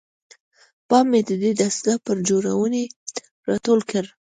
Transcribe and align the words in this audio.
پام 0.87 1.05
مې 1.11 1.21
ددې 1.29 1.51
دستګاه 1.59 2.03
پر 2.05 2.17
جوړونې 2.29 2.83
راټول 3.49 3.79
کړ. 3.91 4.05